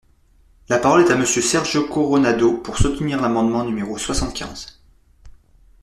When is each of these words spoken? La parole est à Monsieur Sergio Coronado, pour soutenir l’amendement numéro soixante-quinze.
La 0.67 0.79
parole 0.79 1.05
est 1.05 1.11
à 1.11 1.15
Monsieur 1.15 1.43
Sergio 1.43 1.87
Coronado, 1.87 2.53
pour 2.57 2.79
soutenir 2.79 3.21
l’amendement 3.21 3.63
numéro 3.63 3.99
soixante-quinze. 3.99 4.81